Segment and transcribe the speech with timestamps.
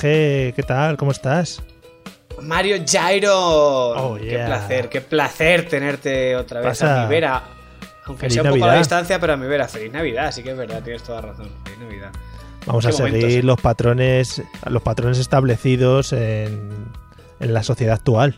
[0.00, 0.96] ¿Qué tal?
[0.96, 1.62] ¿Cómo estás?
[2.42, 3.32] Mario Jairo.
[3.34, 7.02] Oh, Qué placer, qué placer tenerte otra vez Pasa.
[7.02, 7.42] a mi vera.
[8.04, 9.66] Aunque Feliz sea un poco a la distancia, pero a mi vera.
[9.68, 11.50] Feliz Navidad, sí que es verdad, tienes toda razón.
[11.64, 12.10] Feliz Navidad.
[12.66, 13.44] Vamos a seguir momentos.
[13.44, 16.70] los patrones, los patrones establecidos en,
[17.40, 18.34] en la sociedad actual.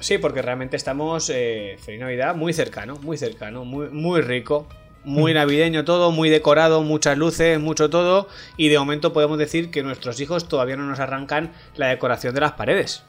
[0.00, 4.66] Sí, porque realmente estamos, eh, Feliz Navidad, muy cercano, muy cercano, muy, muy rico.
[5.04, 8.28] Muy navideño todo, muy decorado, muchas luces, mucho todo.
[8.56, 12.40] Y de momento podemos decir que nuestros hijos todavía no nos arrancan la decoración de
[12.40, 13.02] las paredes.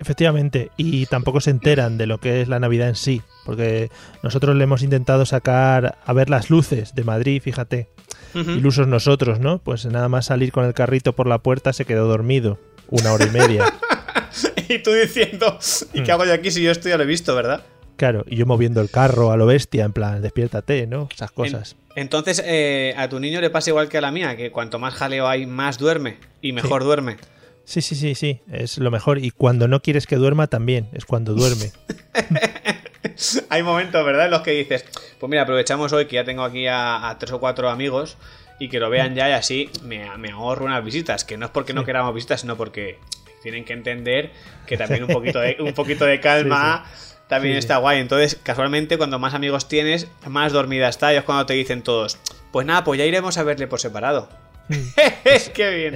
[0.00, 3.90] Efectivamente, y tampoco se enteran de lo que es la Navidad en sí, porque
[4.22, 7.88] nosotros le hemos intentado sacar a ver las luces de Madrid, fíjate,
[8.32, 8.52] Ujú.
[8.52, 9.58] ilusos nosotros, ¿no?
[9.58, 13.26] Pues nada más salir con el carrito por la puerta se quedó dormido, una hora
[13.26, 13.64] y media.
[14.68, 15.58] y tú diciendo,
[15.92, 16.04] ¿y Mm.
[16.04, 17.64] qué hago yo aquí si yo esto ya lo he visto, verdad?
[17.98, 21.08] Claro, y yo moviendo el carro a lo bestia, en plan, despiértate, ¿no?
[21.12, 21.74] Esas cosas.
[21.96, 24.94] Entonces, eh, a tu niño le pasa igual que a la mía, que cuanto más
[24.94, 27.16] jaleo hay, más duerme y mejor duerme.
[27.64, 29.18] Sí, sí, sí, sí, es lo mejor.
[29.18, 31.72] Y cuando no quieres que duerma también, es cuando duerme.
[33.50, 34.84] hay momentos, ¿verdad?, en los que dices,
[35.18, 38.16] pues mira, aprovechamos hoy que ya tengo aquí a, a tres o cuatro amigos
[38.60, 41.52] y que lo vean ya y así me, me ahorro unas visitas, que no es
[41.52, 41.86] porque no Sí.
[41.86, 42.98] queramos visitas, sino porque
[43.42, 44.30] tienen que entender
[44.66, 46.84] que también un poquito de, un poquito de calma
[47.28, 48.00] también Sí, está guay.
[48.00, 52.18] Entonces, casualmente, cuando más amigos tienes, más dormida está y es cuando te dicen todos,
[52.52, 54.28] pues nada, pues ya iremos a verle por separado.
[55.54, 55.94] ¡Qué bien!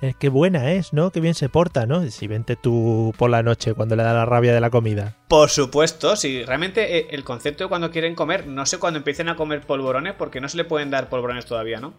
[0.00, 1.10] Eh, qué buena es, ¿no?
[1.10, 2.02] Qué bien se porta, ¿no?
[2.10, 5.16] Si vente tú por la noche cuando le da la rabia de la comida.
[5.28, 9.28] Por supuesto, si realmente eh, el concepto de cuando quieren comer, no sé cuando empiecen
[9.28, 11.92] a comer polvorones, porque no se le pueden dar polvorones todavía, ¿no?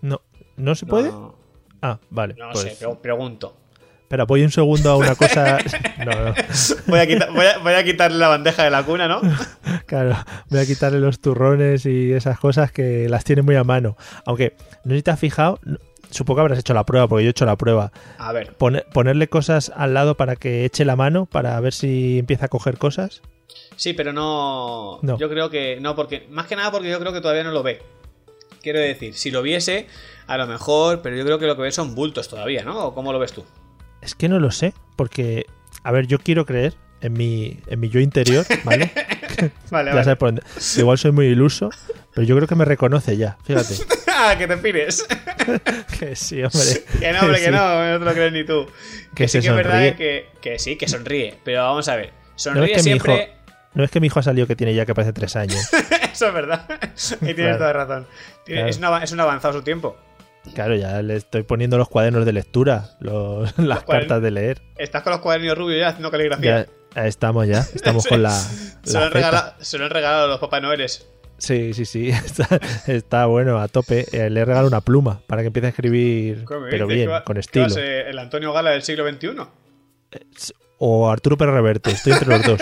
[0.00, 0.22] No,
[0.56, 1.10] ¿no se puede?
[1.10, 1.36] No,
[1.82, 2.34] Ah, vale.
[2.38, 3.56] no pues, sé, pre- pregunto.
[4.06, 5.58] Espera, voy un segundo a una cosa.
[6.06, 6.34] No, no.
[6.86, 9.20] Voy a, quitar- voy, a, voy a quitarle la bandeja de la cuna, ¿no?
[9.86, 10.16] Claro,
[10.48, 13.96] voy a quitarle los turrones y esas cosas que las tiene muy a mano.
[14.24, 15.58] Aunque, no sé si te has fijado,
[16.10, 17.90] supongo que habrás hecho la prueba, porque yo he hecho la prueba.
[18.18, 22.18] A ver, Pone- ponerle cosas al lado para que eche la mano, para ver si
[22.20, 23.22] empieza a coger cosas.
[23.74, 25.18] sí, pero no, No.
[25.18, 27.62] Yo creo que no, porque más que nada porque yo creo que todavía no lo
[27.64, 27.82] ve.
[28.62, 29.86] Quiero decir, si lo viese,
[30.28, 32.86] a lo mejor, pero yo creo que lo que ve son bultos todavía, ¿no?
[32.86, 33.44] ¿O cómo lo ves tú?
[34.06, 35.44] Es que no lo sé, porque,
[35.82, 38.90] a ver, yo quiero creer en mi, en mi yo interior, ¿vale?
[39.70, 40.42] Vale, ya sabes por dónde.
[40.78, 41.68] Igual soy muy iluso,
[42.14, 43.74] pero yo creo que me reconoce ya, fíjate.
[44.08, 45.04] ¡Ah, que te pires!
[45.98, 46.84] que sí, hombre.
[47.00, 47.50] Que no, hombre, que sí.
[47.50, 48.66] no, no te lo crees ni tú.
[49.14, 51.38] Que Que sí que es verdad que, que sí, que sonríe.
[51.44, 53.32] Pero vamos a ver, No sonríe es que mi hijo, siempre.
[53.74, 55.60] no es que mi hijo ha salido que tiene ya que parece tres años.
[56.12, 56.64] Eso es verdad.
[56.70, 57.58] Ahí tienes Claro.
[57.58, 58.06] toda razón.
[58.46, 58.70] Tiene- Claro.
[58.70, 59.98] es, una- es un avanzado su tiempo.
[60.54, 64.08] Claro, ya le estoy poniendo los cuadernos de lectura, los- las cuadernos.
[64.08, 64.62] cartas de leer.
[64.76, 66.66] Estás con los cuadernillos rubios ya haciendo caligrafía.
[66.94, 70.28] Ya estamos ya, estamos con la, se, la lo han regalado, se lo han regalado
[70.28, 71.06] los Papá Noeles.
[71.38, 74.06] Sí, sí, sí, está, está bueno, a tope.
[74.12, 77.00] Eh, le he regalado una pluma para que empiece a escribir, ¿Qué me pero bien,
[77.02, 77.66] ¿Qué va- con estilo.
[77.76, 79.36] el Antonio Gala del siglo XXI.
[80.78, 82.60] O Arturo Pérez Reverte, estoy entre los dos.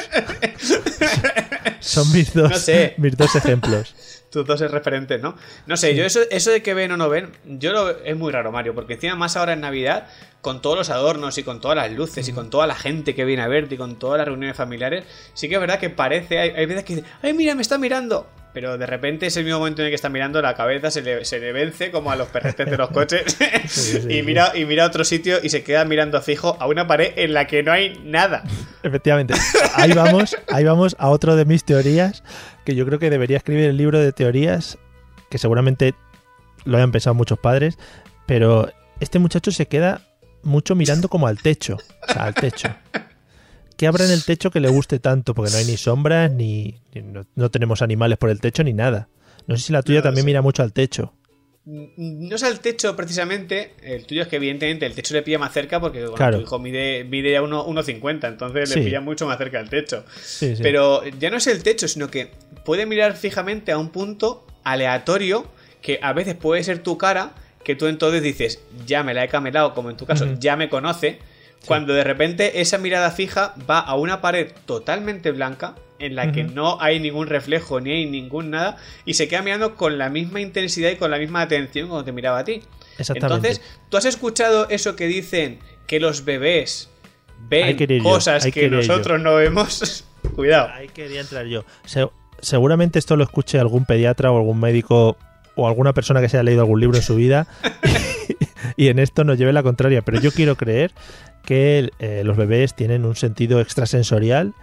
[1.80, 2.94] Son mis dos, No sé.
[2.96, 3.94] mis dos ejemplos.
[4.34, 5.36] Tus dos referentes, ¿no?
[5.68, 8.32] No sé, yo eso, eso de que ven o no ven, yo lo, es muy
[8.32, 10.08] raro, Mario, porque encima más ahora en Navidad,
[10.40, 13.24] con todos los adornos y con todas las luces y con toda la gente que
[13.24, 16.40] viene a verte y con todas las reuniones familiares, sí que es verdad que parece,
[16.40, 18.26] hay, hay veces que ¡ay, mira, me está mirando!
[18.54, 21.02] Pero de repente es el mismo momento en el que está mirando, la cabeza se
[21.02, 23.36] le, se le vence como a los perretes de los coches
[23.66, 24.22] sí, y, sí.
[24.22, 27.34] mira, y mira a otro sitio y se queda mirando fijo a una pared en
[27.34, 28.44] la que no hay nada.
[28.84, 29.34] Efectivamente.
[29.74, 32.22] Ahí vamos, ahí vamos a otro de mis teorías,
[32.64, 34.78] que yo creo que debería escribir el libro de teorías,
[35.30, 35.94] que seguramente
[36.64, 37.76] lo hayan pensado muchos padres,
[38.26, 38.70] pero
[39.00, 40.02] este muchacho se queda
[40.44, 41.78] mucho mirando como al techo,
[42.08, 42.68] o sea, al techo.
[43.76, 45.34] ¿Qué habrá en el techo que le guste tanto?
[45.34, 48.72] Porque no hay ni sombras, ni, ni- no, no tenemos animales por el techo, ni
[48.72, 49.08] nada.
[49.46, 51.12] No sé si la tuya No también mira mucho al techo.
[51.66, 55.50] no es al techo precisamente, el tuyo es que evidentemente el techo le pilla más
[55.52, 56.36] cerca porque bueno, Claro.
[56.38, 58.78] tu hijo mide, mide ya uno- 1,50, entonces Sí.
[58.80, 60.04] le pilla mucho más cerca del techo.
[60.22, 60.54] Sí.
[60.60, 62.30] Pero ya no es el techo, sino que
[62.66, 65.46] puede mirar fijamente a un punto aleatorio
[65.80, 67.34] que a veces puede ser tu cara,
[67.64, 70.68] que tú entonces dices, ya me la he camelado, como en tu caso, ya me
[70.68, 71.18] conoce,
[71.66, 76.44] cuando de repente esa mirada fija va a una pared totalmente blanca, en la que
[76.44, 80.40] no hay ningún reflejo ni hay ningún nada, y se queda mirando con la misma
[80.40, 82.62] intensidad y con la misma atención cuando te miraba a ti.
[82.98, 83.48] Exactamente.
[83.48, 86.90] Entonces, ¿tú has escuchado eso que dicen que los bebés
[87.48, 88.70] ven yo, cosas que yo.
[88.70, 90.04] nosotros no vemos?
[90.34, 90.68] Cuidado.
[90.72, 91.64] Ahí quería entrar yo.
[91.84, 92.08] Se-
[92.40, 95.16] seguramente esto lo escuche algún pediatra o algún médico
[95.54, 97.46] o alguna persona que se haya leído algún libro en su vida
[98.76, 100.02] y en esto nos lleve la contraria.
[100.02, 100.92] Pero yo quiero creer
[101.44, 104.54] que eh, los bebés tienen un sentido extrasensorial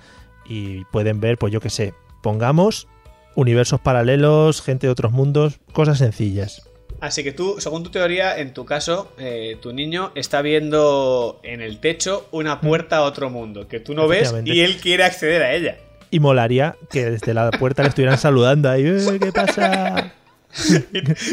[0.46, 2.88] y pueden ver, pues yo qué sé, pongamos
[3.36, 6.68] universos paralelos, gente de otros mundos, cosas sencillas.
[7.00, 11.62] Así que tú, según tu teoría, en tu caso, eh, tu niño está viendo en
[11.62, 15.42] el techo una puerta a otro mundo que tú no ves y él quiere acceder
[15.42, 15.78] a ella.
[16.12, 20.14] Y molaría que desde la puerta le estuvieran saludando ahí, "Eh, ¿qué pasa?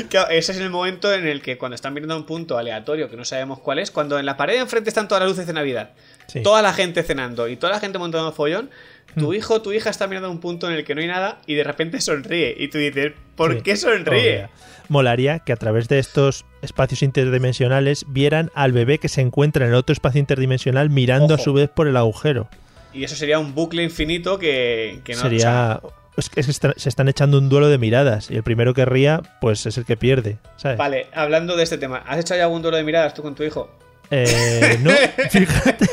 [0.09, 3.09] Claro, ese es el momento en el que cuando están mirando a un punto aleatorio
[3.11, 5.47] que no sabemos cuál es, cuando en la pared de enfrente están todas las luces
[5.47, 5.91] de Navidad,
[6.27, 6.43] Sí.
[6.43, 8.71] toda la gente cenando y toda la gente montando follón,
[9.19, 11.39] tu hijo o tu hija está mirando un punto en el que no hay nada
[11.47, 12.55] y de repente sonríe.
[12.59, 13.61] Y tú dices, ¿por Sí.
[13.63, 14.49] qué sonríe?
[14.89, 19.75] Molaría que a través de estos espacios interdimensionales vieran al bebé que se encuentra en
[19.75, 22.49] otro espacio interdimensional mirando a su vez por el agujero.
[22.93, 25.81] Y eso sería un bucle infinito que, que no o sea, Sería.
[26.19, 29.67] Es que se están echando un duelo de miradas y el primero que ría, pues
[29.67, 30.77] es el que pierde, ¿sabes?
[30.77, 33.45] Vale, hablando de este tema, ¿has hecho ya algún duelo de miradas tú con tu
[33.45, 33.71] hijo?
[34.11, 34.91] Eh, no,
[35.31, 35.87] fíjate.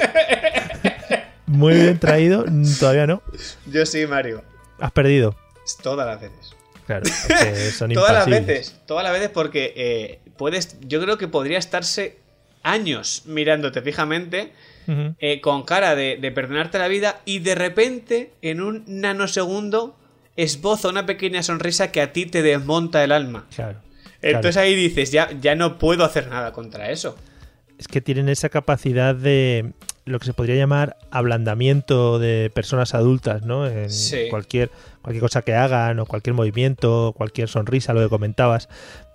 [1.46, 2.44] Muy bien traído,
[2.80, 3.22] todavía no.
[3.68, 4.44] Yo sí, Mario.
[4.80, 5.36] Has perdido.
[5.84, 6.56] Todas las veces.
[6.88, 7.06] Claro,
[7.78, 8.82] son Todas las veces.
[8.88, 10.80] Todas las veces porque eh, puedes.
[10.82, 12.18] Yo creo que podría estarse
[12.64, 14.54] años mirándote fijamente.
[14.88, 19.98] Eh, con cara de, de perdonarte la vida y de repente, en un nanosegundo,
[20.38, 23.46] esboza una pequeña sonrisa que a ti te desmonta el alma.
[23.56, 23.80] Claro.
[24.22, 24.68] Entonces claro.
[24.68, 27.16] ahí dices, ya, ya no puedo hacer nada contra eso.
[27.78, 29.74] es que tienen esa capacidad de
[30.06, 33.68] lo que se podría llamar ablandamiento de personas adultas, ¿no?
[33.68, 34.28] En Sí.
[34.30, 34.72] cualquier,
[35.02, 38.70] cualquier cosa que hagan o cualquier movimiento, cualquier sonrisa, lo que comentabas.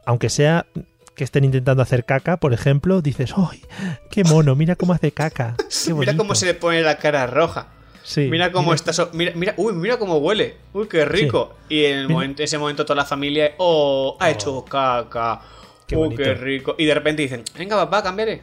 [0.05, 0.67] Aunque sea
[1.15, 3.63] que estén intentando hacer caca, por ejemplo, dices, ¡ay,
[4.11, 4.55] qué mono!
[4.57, 5.55] Mira cómo hace caca.
[5.87, 6.35] Qué Mira cómo bonito".
[6.35, 7.69] se le pone la cara roja.
[8.03, 8.93] Sí, mira cómo está.
[8.93, 10.57] so- mira, mira, uy, mira cómo huele.
[10.73, 11.55] Uy, qué rico.
[11.69, 14.31] Y en el momento, ese momento toda la familia, oh, ha Oh.
[14.31, 15.41] hecho caca.
[15.87, 16.23] Qué uy, bonito.
[16.23, 16.75] qué rico.
[16.79, 18.43] Y de repente dicen, venga, papá, cambiaré.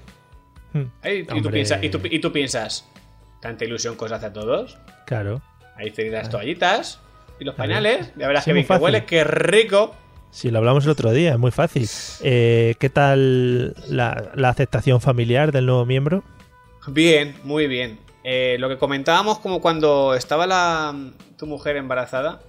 [0.74, 2.86] Hmm, y, tú piensas, y, tú, y tú piensas,
[3.42, 4.78] tanta ilusión que os hace a todos.
[5.06, 5.42] Claro.
[5.76, 7.00] Ahí tenéis las toallitas
[7.40, 8.12] y los pañales.
[8.18, 9.96] Ya verás Sí, que bien que huele, qué rico.
[10.30, 11.88] Si lo hablamos el otro día, es muy fácil.
[12.24, 16.24] Eh, ¿Qué tal la, la aceptación familiar del nuevo miembro?
[16.88, 17.98] Bien, muy bien.
[18.24, 20.94] Eh, lo que comentábamos como cuando estaba la,
[21.38, 22.42] tu mujer embarazada,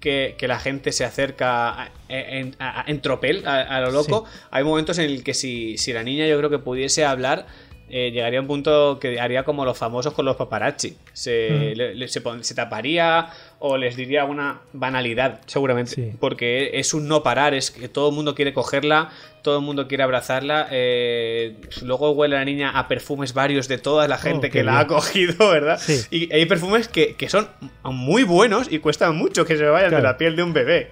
[0.00, 4.24] que, que la gente se acerca a- en, a- en tropel, a, a lo loco.
[4.50, 7.46] Hay momentos en el que si, si la niña yo creo que pudiese hablar,
[7.90, 10.96] eh, llegaría a un punto que haría como los famosos con los paparazzi.
[11.12, 11.76] Se, Mm.
[11.76, 13.28] le- le- se, taparía
[13.58, 15.92] o les diría una banalidad, seguramente.
[15.94, 16.12] Sí.
[16.18, 19.10] Porque es un no parar, es que todo el mundo quiere cogerla,
[19.42, 20.68] todo el mundo quiere abrazarla.
[20.70, 24.62] eh, luego huele la niña a perfumes varios de toda la gente Oh, qué que
[24.64, 24.82] la bien.
[24.84, 25.78] ha cogido, ¿verdad?
[25.80, 26.00] Sí.
[26.10, 27.48] Y hay perfumes que, que son
[27.84, 30.04] muy buenos y cuestan mucho que se vayan de Claro.
[30.04, 30.90] la piel de un bebé.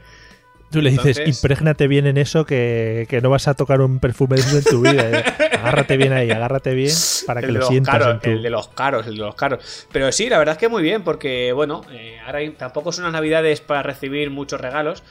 [0.70, 4.00] Tú le dices, Entonces- imprégnate bien en eso que, que no vas a tocar un
[4.00, 5.20] perfume en tu vida.
[5.20, 5.24] eh.
[5.58, 6.92] Agárrate bien ahí, agárrate bien
[7.26, 8.30] para que el, lo sientas caros, en tu...
[8.30, 9.86] el de los caros, el de los caros.
[9.90, 13.14] Pero sí, la verdad es que muy bien, porque bueno, eh, ahora tampoco son unas
[13.14, 15.02] navidades para recibir muchos regalos.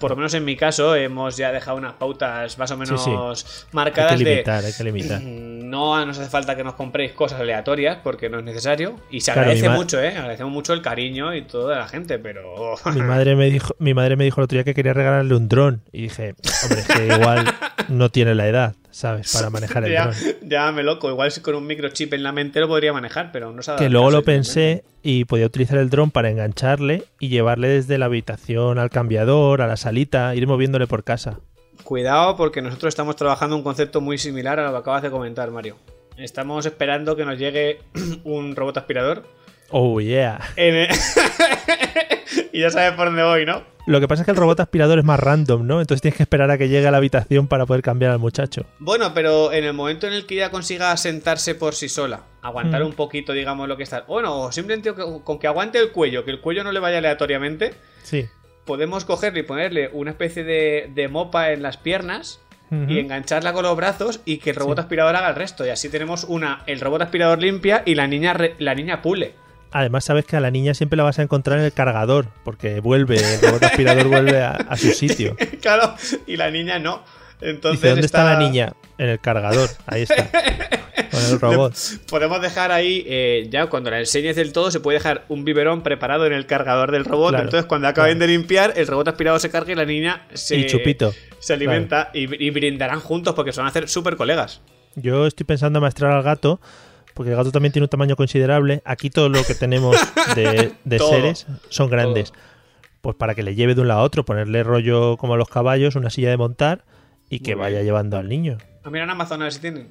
[0.00, 3.66] Por lo menos en mi caso, hemos ya dejado unas pautas más o menos sí.
[3.72, 4.30] marcadas Hay que de.
[4.30, 5.20] limitar, hay que limitar.
[5.20, 8.96] No nos hace falta que nos compréis cosas aleatorias porque no es necesario.
[9.10, 10.16] Y se agradece mucho, ¿eh?
[10.16, 12.76] Agradecemos mucho el cariño y todo de la gente, pero.
[12.94, 15.48] Mi madre me dijo, mi madre me dijo el otro día que quería regalarle un
[15.48, 17.44] dron y dije, hombre, es que igual
[17.88, 19.32] no tiene la edad, ¿sabes?
[19.32, 20.34] Para manejar el ya, dron.
[20.42, 21.08] ya me loco.
[21.10, 23.88] Igual si con un microchip en la mente lo podría manejar, pero no dado Que
[23.88, 28.78] luego lo pensé y podía utilizar el dron para engancharle y llevarle desde la habitación
[28.78, 31.40] al cambiador, a la salita, ir moviéndole por casa.
[31.84, 35.50] Cuidado porque nosotros estamos trabajando un concepto muy similar a lo que acabas de comentar,
[35.50, 35.76] Mario.
[36.16, 37.78] Estamos esperando que nos llegue
[38.24, 39.24] un robot aspirador.
[39.70, 40.40] Oh, yeah.
[40.56, 40.88] el-
[42.52, 43.62] y ya sabes por dónde voy, ¿no?
[43.86, 45.80] Lo que pasa es que el robot aspirador es más random, ¿no?
[45.80, 48.66] Entonces tienes que esperar a que llegue a la habitación para poder cambiar al muchacho.
[48.78, 52.82] Bueno, pero en el momento en el que ella consiga sentarse por sí sola, aguantar
[52.82, 52.86] Mm.
[52.86, 54.02] un poquito, digamos, lo que está.
[54.02, 54.92] Bueno, o simplemente
[55.24, 58.26] con que aguante el cuello, que el cuello no le vaya aleatoriamente, Sí.
[58.64, 62.40] podemos cogerle y ponerle una especie de, de mopa en las piernas
[62.86, 65.66] y engancharla con los brazos y que el robot aspirador haga el resto.
[65.66, 69.34] Y así tenemos una, el robot aspirador limpia y la niña, re- la niña pule.
[69.72, 72.80] Además, sabes que a la niña siempre la vas a encontrar en el cargador, porque
[72.80, 75.36] vuelve, el robot aspirador vuelve a, a su sitio.
[75.60, 75.94] claro,
[76.26, 77.04] y la niña no.
[77.40, 78.24] Entonces Dice, ¿dónde está...
[78.24, 78.72] la niña?
[78.98, 80.28] En el cargador, ahí está.
[81.10, 81.74] Con el robot.
[82.10, 85.82] Podemos dejar ahí, eh, ya cuando la enseñes del todo, se puede dejar un biberón
[85.82, 87.30] preparado en el cargador del robot.
[87.30, 90.56] Claro, Entonces, cuando acaben de limpiar, el robot aspirador se carga y la niña se,
[90.56, 91.14] Y chupito.
[91.38, 94.60] se alimenta y, y brindarán juntos porque se van a hacer súper colegas.
[94.96, 96.60] Yo estoy pensando en maestrar al gato,
[97.14, 98.82] porque el gato también tiene un tamaño considerable.
[98.84, 99.96] Aquí todo lo que tenemos
[100.34, 102.32] de, seres son grandes.
[103.00, 105.48] Pues para que le lleve de un lado a otro, ponerle rollo como a los
[105.48, 106.84] caballos, una silla de montar
[107.30, 107.86] y que Muy vaya bien.
[107.86, 108.58] llevando al niño.
[108.84, 109.88] A mirar en Amazon a ver si tienen.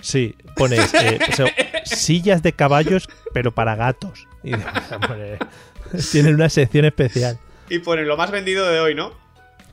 [0.00, 1.46] Sí, pones eh, o sea,
[1.84, 4.26] sillas de caballos, pero para gatos.
[4.42, 5.38] Y hombre,
[6.12, 7.38] tienen una sección especial.
[7.68, 9.12] Y ponen lo más vendido de hoy, ¿no?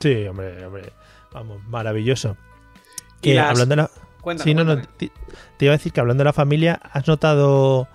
[0.00, 0.92] Sí, hombre, hombre.
[1.32, 2.36] Vamos, maravilloso.
[3.22, 3.90] Y Que las- hablando de la...
[4.26, 5.12] Cuéntame, Sí, no, no, te,
[5.56, 7.86] te iba a decir que hablando de la familia, ¿has notado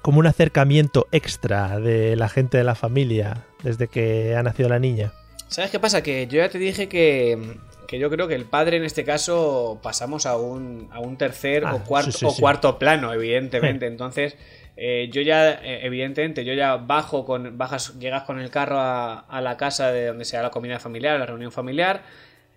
[0.00, 4.78] como un acercamiento extra de la gente de la familia desde que ha nacido la
[4.78, 5.10] niña?
[5.48, 6.04] ¿Sabes qué pasa?
[6.04, 7.56] Que yo ya te dije que,
[7.88, 11.64] que yo creo que el padre en este caso pasamos a un, a un tercer
[11.66, 13.86] Ah, o, cuarto, sí, sí, o cuarto plano, evidentemente.
[13.88, 14.36] Entonces,
[14.76, 19.18] eh, yo ya, eh, evidentemente, yo ya bajo con, bajas, llegas con el carro a,
[19.18, 22.02] a la casa de donde sea la comida familiar, la reunión familiar.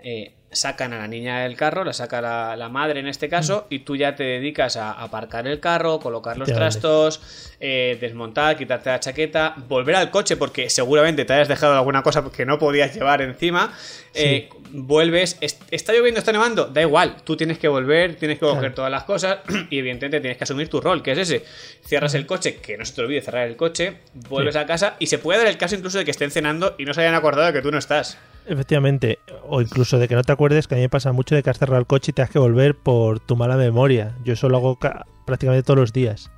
[0.04, 3.66] Eh, sacan a la niña del carro, la saca la, la madre en este caso,
[3.72, 8.92] y tú ya te dedicas a aparcar el carro, colocar los trastos, eh, desmontar, quitarte
[8.92, 12.94] la chaqueta, volver al coche porque seguramente te hayas dejado alguna cosa que no podías
[12.94, 13.74] llevar encima.
[14.14, 18.46] eh, vuelves, est- está lloviendo, está nevando, da igual, tú tienes que volver, tienes que
[18.46, 18.76] coger Claro.
[18.76, 19.40] todas las cosas
[19.72, 21.44] y evidentemente tienes que asumir tu rol, que es ese.
[21.84, 23.98] Cierras el coche, que no se te olvide cerrar el coche,
[24.30, 24.60] vuelves Sí.
[24.60, 26.94] a casa y se puede dar el caso incluso de que estén cenando y no
[26.94, 28.20] se hayan acordado de que tú no estás.
[28.46, 31.44] Efectivamente, o incluso de que no te acuerdes, que a mí me pasa mucho de
[31.44, 34.16] que has cerrado el coche y te has que volver por tu mala memoria.
[34.24, 36.30] Yo eso lo hago ca- prácticamente todos los días.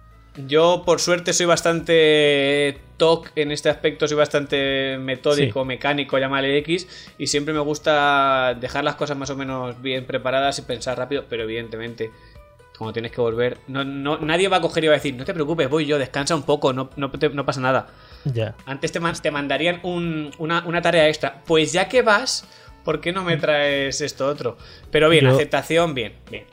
[0.47, 5.67] Yo, por suerte, soy bastante TOC en este aspecto, soy bastante metódico, Sí.
[5.67, 10.59] mecánico, llámale X, y siempre me gusta dejar las cosas más o menos bien preparadas
[10.59, 12.11] y pensar rápido, pero evidentemente,
[12.77, 15.23] como tienes que volver, no, no, nadie va a coger y va a decir, no
[15.23, 17.87] te preocupes, voy yo, descansa un poco, no, no, te- no pasa nada.
[18.65, 21.41] Antes te, te mandarían un- una, una tarea extra.
[21.45, 22.45] Pues ya que vas,
[22.83, 24.57] ¿por qué no me traes esto otro?
[24.91, 26.45] Pero bien, Yo- aceptación, bien, bien.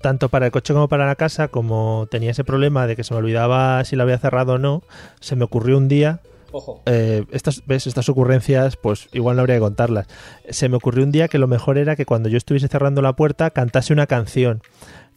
[0.00, 3.12] Tanto para el coche como para la casa, como tenía ese problema de que se
[3.14, 4.82] me olvidaba si la había cerrado o no,
[5.20, 6.20] se me ocurrió un día
[6.52, 6.82] Ojo.
[6.86, 7.86] eh, estas, ¿ves?
[7.88, 10.06] Estas ocurrencias, pues igual no habría que contarlas.
[10.48, 13.14] Se me ocurrió un día que lo mejor era que cuando yo estuviese cerrando la
[13.16, 14.62] puerta cantase una canción.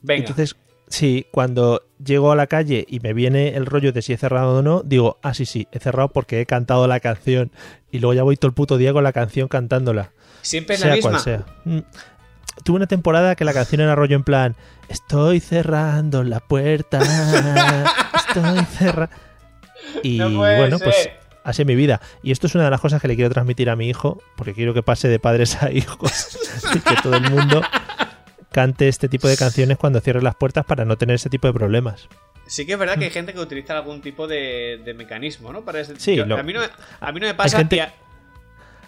[0.01, 0.21] Venga.
[0.21, 0.55] Entonces,
[0.89, 4.59] sí, cuando llego a la calle y me viene el rollo de si he cerrado
[4.59, 7.51] o no, digo, ah, sí, sí, he cerrado porque he cantado la canción.
[7.91, 10.11] Y luego ya voy todo el puto día con la canción cantándola.
[10.41, 11.11] Siempre es sea la misma.
[11.11, 11.45] cual sea.
[11.65, 11.79] Mm.
[12.63, 14.55] Tuve una temporada que la canción era rollo en plan,
[14.89, 16.99] estoy cerrando la puerta,
[18.27, 19.15] estoy cerrando...
[20.03, 21.09] Y No bueno, pues
[21.43, 22.01] así es mi vida.
[22.21, 24.53] Y esto es una de las cosas que le quiero transmitir a mi hijo, porque
[24.53, 26.37] quiero que pase de padres a hijos
[26.75, 27.61] y que todo el mundo
[28.51, 31.53] cante este tipo de canciones cuando cierre las puertas para no tener ese tipo de
[31.53, 32.07] problemas.
[32.47, 35.63] Sí que es verdad que hay gente que utiliza algún tipo de, de mecanismo, ¿no?
[35.63, 37.75] Para ese- Sí, yo- lo- a, mí no, me- a mí no me pasa gente-
[37.75, 37.87] que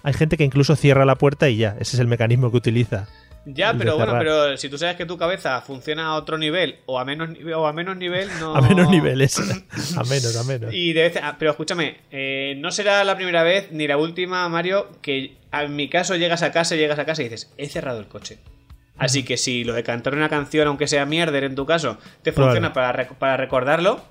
[0.03, 3.08] Hay gente que incluso cierra la puerta y ya, ese es el mecanismo que utiliza.
[3.46, 7.00] Ya, pero bueno, pero si tú sabes que tu cabeza funciona a otro nivel o
[7.00, 8.56] a menos nivel o a menos nivel, no.
[8.56, 9.38] A menos niveles.
[9.98, 10.74] A menos, a menos.
[10.74, 14.48] Y de vez- ah, pero escúchame, eh, no será la primera vez ni la última,
[14.50, 18.00] Mario, que en mi caso llegas a casa, llegas a casa y dices, he cerrado
[18.00, 18.38] el coche.
[19.05, 22.31] Así que si lo de cantar una canción, aunque sea mierder en tu caso, te
[22.31, 22.51] Pruébalo.
[22.55, 24.01] funciona para, rec- para recordarlo,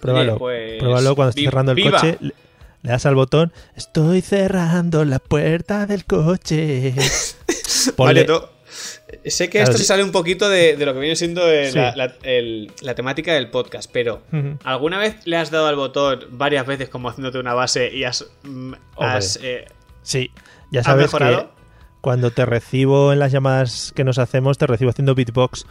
[0.00, 0.32] Pruébalo.
[0.34, 1.98] Oye, pues, Pruébalo cuando estés cerrando el viva.
[2.00, 2.16] coche.
[2.20, 2.34] Le,
[2.82, 3.52] le das al botón.
[3.74, 6.94] Estoy cerrando la puerta del coche.
[7.96, 8.52] Vale, to-
[9.24, 11.70] Sé que Claro, esto se sale un poquito de, de lo que viene siendo eh,
[11.72, 11.78] Sí.
[11.78, 14.22] la, la- el- la temática del podcast, pero.
[14.64, 18.26] ¿alguna vez le has dado al botón varias veces como haciéndote una base y has...
[18.44, 19.64] mm, has, eh,
[20.02, 20.30] Sí,
[20.70, 21.50] ya ¿Has sabes mejorado?
[22.00, 25.66] Cuando te recibo en las llamadas que nos hacemos, te recibo haciendo beatbox.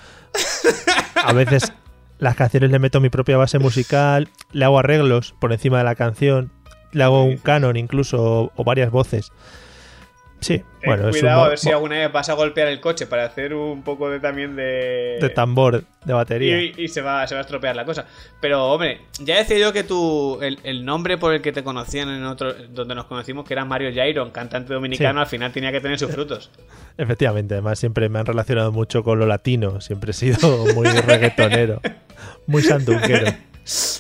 [1.24, 1.74] A veces
[2.20, 5.96] las canciones le meto mi propia base musical, le hago arreglos por encima de la
[5.96, 6.52] canción,
[6.92, 9.32] le hago un canon incluso o varias voces.
[10.40, 13.26] Sí, ten bueno, cuidado a ver si alguna vez vas a golpear el coche para
[13.26, 15.18] hacer un poco de también de...
[15.20, 16.62] de tambor, de batería.
[16.62, 18.06] y, y se, va, se va a estropear la cosa.
[18.40, 22.10] Pero, hombre, ya decía yo que tu, el, el nombre por el que te conocían
[22.10, 25.24] en otro, donde nos conocimos, que era Mario Jairon, cantante dominicano, Sí.
[25.24, 26.52] al final tenía que tener sus frutos.
[26.98, 31.82] Efectivamente, además siempre me han relacionado mucho con lo latino, siempre he sido muy reggaetonero,
[32.46, 33.32] muy santunquero.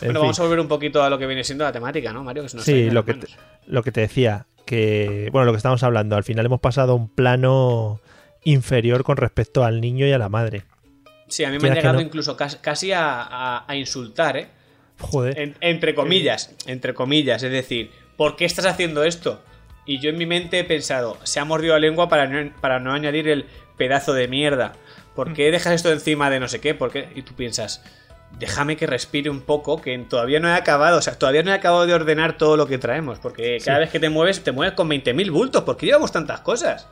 [0.01, 2.23] En bueno, vamos a volver un poquito a lo que viene siendo la temática, ¿no,
[2.23, 2.43] Mario?
[2.43, 3.27] Que se nos está Sí, lo que, te,
[3.67, 4.45] lo que te decía.
[4.65, 7.99] que, bueno, lo que estamos hablando, al final hemos pasado a un plano
[8.43, 10.63] inferior con respecto al niño y a la madre.
[11.27, 12.01] Sí, a mí me han llegado no.
[12.01, 14.47] incluso casi, casi a, a- a insultar, ¿eh?
[14.99, 15.37] Joder.
[15.39, 19.41] En- entre comillas, entre comillas, es decir, ¿por qué estás haciendo esto?
[19.85, 22.79] Y yo en mi mente he pensado, se ha mordido la lengua para no, para
[22.79, 23.45] no añadir el
[23.77, 24.73] pedazo de mierda.
[25.15, 26.73] ¿Por qué dejas esto encima de no sé qué?
[26.73, 27.09] ¿Por qué?
[27.15, 27.83] Y tú piensas,
[28.39, 31.55] déjame que respire un poco, que todavía no he acabado, o sea, todavía no he
[31.55, 33.81] acabado de ordenar todo lo que traemos, porque cada Sí.
[33.81, 36.87] vez que te mueves, te mueves con 20.000 bultos, ¿por qué llevamos tantas cosas?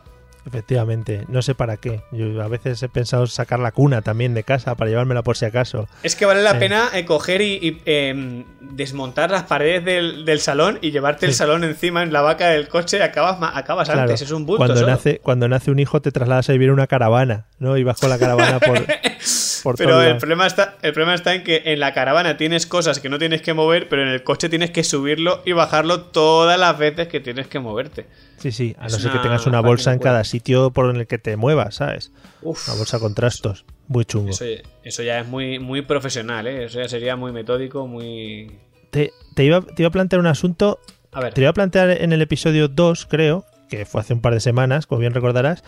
[0.48, 2.02] Efectivamente, no sé para qué.
[2.12, 5.46] Yo a veces he pensado sacar la cuna también de casa para llevármela por si
[5.46, 5.88] acaso.
[6.04, 6.60] Es que vale la Sí.
[6.60, 11.34] pena eh, coger y, y, em, desmontar las paredes del, del salón y llevarte el
[11.34, 14.22] salón encima en la vaca del coche y acabas, acabas Claro, antes.
[14.22, 14.88] Es un bulto cuando solo.
[14.88, 17.76] nace cuando nace un hijo te trasladas a vivir en una caravana, ¿no?
[17.76, 18.78] Y vas con la caravana por,
[19.66, 23.00] por Pero el problema, está, el problema está en que en la caravana tienes cosas
[23.00, 26.60] que no tienes que mover, pero en el coche tienes que subirlo y bajarlo todas
[26.60, 28.06] las veces que tienes que moverte.
[28.38, 31.08] Sí, sí, a es no ser que tengas una bolsa en cada sitio por el
[31.08, 32.12] que te muevas, ¿sabes?
[32.44, 33.66] Uf, Una bolsa con trastos.
[33.88, 34.30] Muy chungo.
[34.30, 34.46] eso,
[34.84, 36.66] eso ya es muy, muy profesional, ¿eh?
[36.66, 38.60] Eso ya sería muy metódico, muy...
[38.92, 40.80] Te, te iba, te iba a plantear un asunto
[41.12, 44.22] A ver, Te iba a plantear en el episodio 2, creo, que fue hace un
[44.22, 45.64] par de semanas, como bien recordarás.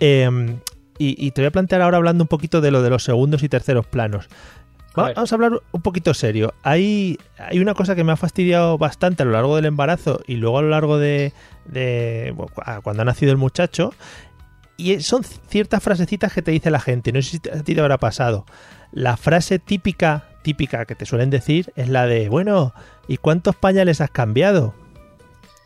[0.00, 0.28] eh,
[0.98, 3.42] y, y te voy a plantear ahora hablando un poquito de lo de los segundos
[3.42, 4.28] y terceros planos.
[4.98, 6.54] Va- vamos a hablar un poquito serio.
[6.62, 10.36] Hay, hay una cosa que me ha fastidiado bastante a lo largo del embarazo y
[10.36, 11.32] luego a lo largo de,
[11.66, 12.52] de- bueno,
[12.82, 13.92] cuando ha nacido el muchacho.
[14.76, 17.12] Y son ciertas frasecitas que te dice la gente.
[17.12, 18.44] No sé si a ti te habrá pasado.
[18.92, 22.72] La frase típica, típica que te suelen decir es la de, bueno,
[23.08, 24.74] ¿y cuántos pañales has cambiado?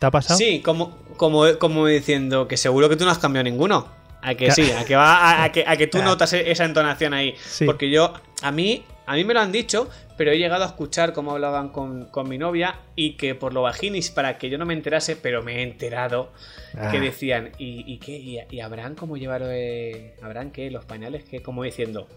[0.01, 0.39] ¿Te ha pasado?
[0.39, 3.87] Sí, como, como, como diciendo que seguro que tú no has cambiado ninguno.
[4.23, 6.64] A que sí, a que va, a, a que, a que tú notas e- esa
[6.64, 7.35] entonación ahí.
[7.45, 7.64] Sí.
[7.67, 11.12] Porque yo, a mí, a mí me lo han dicho, pero he llegado a escuchar
[11.12, 14.64] cómo hablaban con, con mi novia y que por lo bajinis, para que yo no
[14.64, 16.31] me enterase, pero me he enterado,
[16.75, 16.91] Ah.
[16.91, 18.12] que decían, ¿y, y qué?
[18.17, 20.71] ¿Y, y habrán cómo llevar, eh, habrán qué?
[20.71, 22.09] Los pañales, que Como diciendo,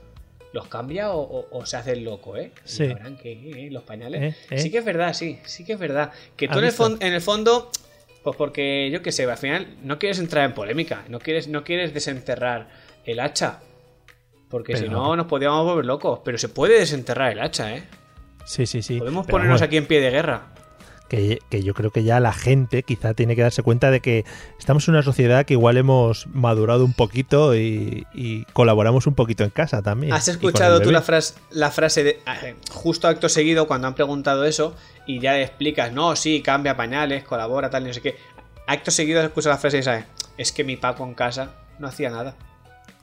[0.54, 2.52] ¿los cambia o, o- o se hace el loco, eh?
[2.64, 2.84] ¿Y Sí.
[2.86, 3.32] ¿Habrán qué?
[3.34, 4.22] eh, ¿Los pañales?
[4.22, 4.58] Eh, eh.
[4.60, 6.12] Sí que es verdad, sí, sí que es verdad.
[6.38, 7.70] Que ¿Has tú en el, en el fondo,
[8.26, 11.64] pues porque yo qué sé, al final no quieres entrar en polémica, no quieres, no
[11.64, 12.68] quieres desenterrar
[13.06, 13.60] el hacha.
[14.50, 16.22] Porque Pero- si no nos podíamos volver locos.
[16.26, 17.84] Pero se puede desenterrar el hacha, ¿eh?
[18.46, 18.98] Sí, sí, sí.
[18.98, 20.55] Podemos Pero ponernos vamos, aquí en pie de guerra.
[21.08, 24.26] Que, que yo creo que ya la gente quizá tiene que darse cuenta de que
[24.58, 29.44] estamos en una sociedad que igual hemos madurado un poquito y, y colaboramos un poquito
[29.44, 30.14] en casa también.
[30.14, 33.94] ¿Has Y escuchado tú la frase, la frase de eh, justo acto seguido cuando han
[33.94, 38.16] preguntado eso y ya explicas, no, sí, cambia pañales, colabora, tal, y no sé qué.
[38.66, 40.06] Acto seguido has escuchado la frase esa, de,
[40.38, 42.36] es que mi Paco en casa no hacía nada.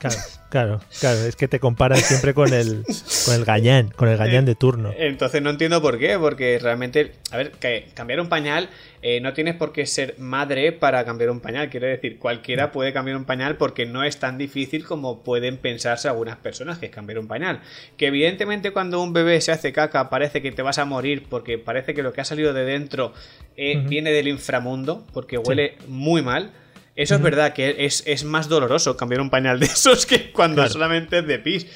[0.03, 0.17] Claro,
[0.49, 1.21] claro, claro.
[1.21, 2.83] Es que te comparan siempre con el,
[3.25, 4.93] con el gañán, con el gañán de turno.
[4.99, 8.69] Entonces no entiendo por qué, porque realmente, a ver, que cambiar un pañal
[9.01, 11.71] eh, no tienes por qué ser madre para cambiar un pañal.
[11.71, 16.09] Quiero decir, cualquiera puede cambiar un pañal porque no es tan difícil como pueden pensarse
[16.09, 17.61] algunas personas que es cambiar un pañal.
[17.97, 21.59] Que evidentemente cuando un bebé se hace caca parece que te vas a morir porque
[21.59, 23.13] parece que lo que ha salido de dentro
[23.57, 26.51] eh, viene del inframundo porque huele muy mal.
[26.95, 30.57] Eso es verdad que es, es más doloroso cambiar un pañal de esos que cuando
[30.57, 30.71] Claro.
[30.73, 31.67] solamente es de pis.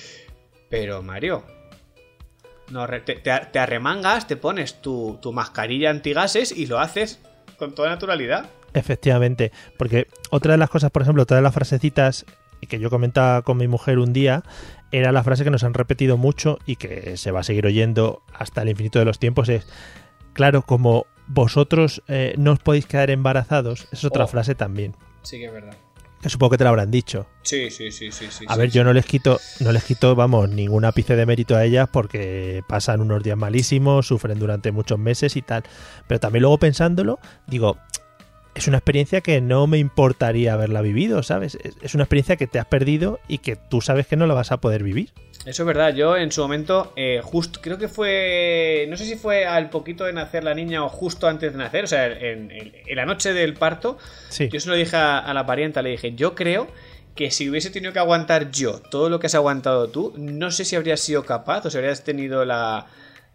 [0.68, 1.44] Pero Mario,
[2.70, 7.20] no, te arremangas, te pones tu, tu mascarilla antigases y lo haces
[7.56, 8.46] con toda naturalidad.
[8.74, 12.26] Efectivamente, porque otra de las cosas, por ejemplo, otra de las frasecitas
[12.68, 14.42] que yo comentaba con mi mujer un día,
[14.90, 18.22] era la frase que nos han repetido mucho y que se va a seguir oyendo
[18.34, 19.66] hasta el infinito de los tiempos, es,
[20.32, 24.28] claro, como vosotros eh, no os podéis quedar embarazados, es otra Oh.
[24.28, 24.94] frase también,
[25.26, 25.74] Sí que es verdad.
[26.22, 27.26] que supongo que te la habrán dicho.
[27.42, 28.26] Sí, sí, sí, sí.
[28.30, 28.76] sí A sí, ver, sí.
[28.76, 32.62] yo no les quito, no les quito, vamos, ningún ápice de mérito a ellas porque
[32.68, 35.64] pasan unos días malísimos, sufren durante muchos meses y tal.
[36.06, 37.76] Pero también luego pensándolo, digo,
[38.56, 41.56] es una experiencia que no me importaría haberla vivido, ¿sabes?
[41.82, 44.50] Es, una experiencia que te has perdido y que tú sabes que no la vas
[44.50, 45.12] a poder vivir.
[45.44, 45.94] Eso es verdad.
[45.94, 48.86] Yo en su momento, eh, justo, creo que fue.
[48.88, 51.84] No sé si fue al poquito de nacer la niña o justo antes de nacer,
[51.84, 53.98] o sea, en, en- en la noche del parto.
[54.28, 56.66] Sí, Yo se lo dije a, a la parienta, le dije, yo creo
[57.14, 60.64] que si hubiese tenido que aguantar yo todo lo que has aguantado tú, no sé
[60.64, 62.86] si habrías sido capaz o si habrías tenido la...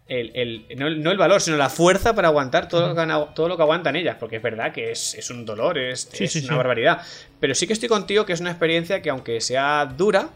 [0.08, 3.34] El, el- no, el- no el valor, sino la fuerza para aguantar todo, lo que,
[3.34, 6.24] todo lo que aguantan ellas, porque es verdad que es, es un dolor, es, Sí,
[6.24, 6.54] es sí, una sí.
[6.56, 7.00] barbaridad.
[7.40, 10.28] Pero sí que estoy contigo que es una experiencia que aunque sea dura,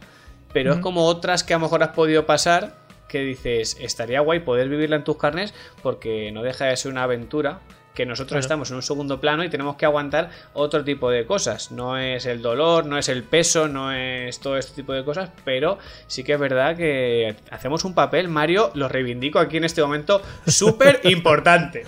[0.53, 2.77] pero es como otras que a lo mejor has podido pasar,
[3.09, 5.53] que dices, estaría guay poder vivirla en tus carnes,
[5.83, 7.61] porque no deja de ser una aventura
[7.97, 11.73] que nosotros estamos en un segundo plano y tenemos que aguantar otro tipo de cosas.
[11.73, 15.31] No es el dolor, no es el peso, no es todo este tipo de cosas,
[15.45, 19.81] pero sí que es verdad que hacemos un papel, Mario, lo reivindico aquí en este
[19.81, 21.85] momento, súper importante.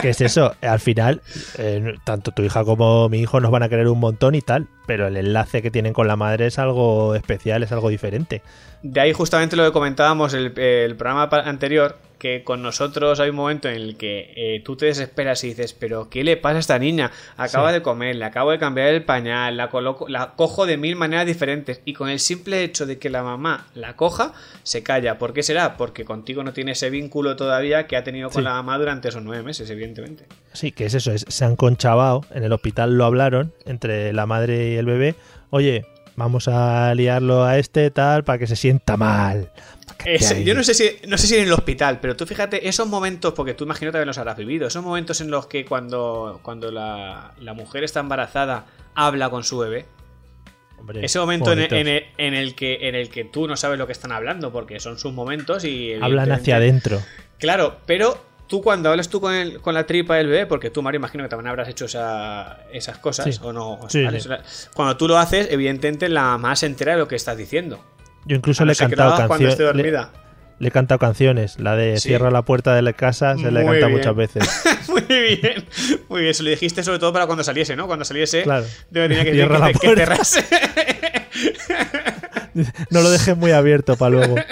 [0.00, 0.54] ¿Qué es eso?
[0.62, 1.20] Al final,
[1.58, 4.68] eh, tanto tu hija como mi hijo nos van a querer un montón y tal,
[4.86, 8.42] pero el enlace que tienen con la madre es algo especial, es algo diferente.
[8.82, 13.34] De ahí justamente lo que comentábamos el, el programa anterior, que con nosotros hay un
[13.34, 16.60] momento en el que eh, tú te desesperas y dices, pero ¿qué le pasa a
[16.60, 17.10] esta niña?
[17.36, 20.94] Acaba de comer, le acabo de cambiar el pañal, la, coloco, la cojo de mil
[20.94, 25.18] maneras diferentes y con el simple hecho de que la mamá la coja, se calla.
[25.18, 25.76] ¿Por qué será?
[25.76, 29.24] Porque contigo no tiene ese vínculo todavía que ha tenido con la mamá durante esos
[29.24, 30.26] nueve meses, evidentemente.
[30.52, 34.26] Sí, que es eso, es, se han conchabado, en el hospital lo hablaron entre la
[34.26, 35.16] madre y el bebé,
[35.50, 39.50] oye, vamos a liarlo a este tal para que se sienta mal
[40.44, 43.34] yo no sé, si, no sé si en el hospital, pero tú fíjate, esos momentos,
[43.34, 47.32] porque tú imagino también los habrás vivido, esos momentos en los que cuando, cuando la,
[47.54, 49.86] mujer está embarazada habla con su bebé.
[50.94, 54.52] ese momento en, el, que, en el que tú no sabes lo que están hablando,
[54.52, 55.94] porque son sus momentos y...
[55.94, 57.00] Hablan hacia adentro.
[57.38, 60.82] Claro, pero tú cuando hablas tú con, el, con la tripa del bebé, porque tú,
[60.82, 63.80] Mario, imagino que también habrás hecho esas cosas, o no.
[64.74, 67.82] Cuando tú lo haces, evidentemente la más entera de lo que estás diciendo.
[68.24, 69.58] Yo incluso le he cantado canciones.
[70.58, 71.58] Le, he cantado canciones.
[71.58, 74.64] La de Cierra la puerta de la casa se le he cantado muchas veces.
[74.88, 75.64] muy bien.
[76.08, 76.34] Muy bien.
[76.34, 77.86] Se lo dijiste sobre todo para cuando saliese, ¿no?
[77.86, 78.42] Cuando saliese.
[78.44, 78.64] Claro.
[78.92, 80.44] Tenía que, Cierra la que, cerrase.
[82.90, 84.36] no lo dejes muy abierto para luego.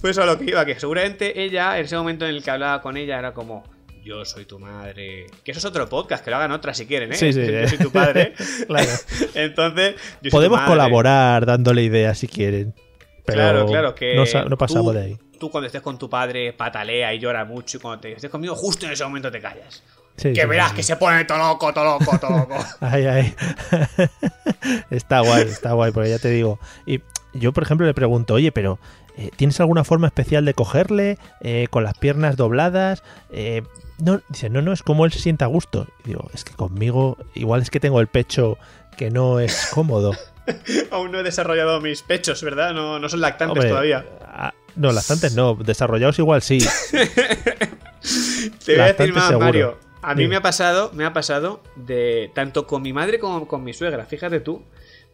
[0.00, 2.80] Pues a lo que iba, que seguramente ella, en ese momento en el que hablaba
[2.80, 3.64] con ella, era como
[4.06, 5.26] yo soy tu madre.
[5.42, 7.16] Que eso es otro podcast, que lo hagan otras si quieren, ¿eh?
[7.16, 7.40] Sí, sí.
[7.62, 8.34] Yo soy tu padre.
[8.66, 8.90] claro.
[9.34, 9.96] Entonces,
[10.30, 12.72] podemos colaborar dándole ideas si quieren.
[13.24, 14.14] Pero claro, claro, que
[14.48, 15.18] no, pasamos de ahí.
[15.40, 18.54] Tú cuando estés con tu padre patalea y llora mucho y cuando te estés conmigo
[18.54, 19.82] justo en ese momento te callas.
[20.16, 22.56] que verás que se pone todo loco, todo loco, todo loco.
[22.80, 23.34] ay, ay.
[24.90, 26.60] está guay, está guay, porque ya te digo.
[26.86, 27.00] Y
[27.34, 29.05] yo, por ejemplo, le pregunto, oye, pero eh,
[29.36, 31.18] ¿tienes alguna forma especial de cogerle?
[31.40, 33.02] Eh, ¿Con las piernas dobladas?
[33.30, 33.62] Eh,
[33.98, 35.86] no, dice, no, no, es como él se sienta a gusto.
[36.04, 38.58] Y digo, es que conmigo, igual es que tengo el pecho
[38.96, 40.12] que no es cómodo.
[40.90, 42.74] Aún no he desarrollado mis pechos, ¿verdad?
[42.74, 44.04] No, no son lactantes todavía.
[44.22, 46.58] Ah, no, lactantes no, desarrollados igual sí.
[48.64, 49.78] Te voy a decir más, Mario.
[50.02, 53.64] A mí me ha pasado, me ha pasado de tanto con mi madre como con
[53.64, 54.62] mi suegra, fíjate tú,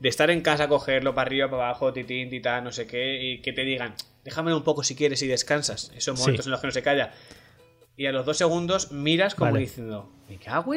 [0.02, 3.40] de estar en casa, cogerlo para arriba, para abajo, titín, titán, no sé qué, y
[3.40, 5.92] que te digan, déjame un poco si quieres y descansas.
[5.94, 7.12] Esos momentos en los que no se calla
[7.96, 10.72] y a los dos segundos miras como diciendo, ¿me cago